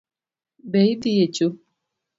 Be 0.71 0.79
idhi 0.93 1.11
e 1.23 1.25
choo? 1.35 1.51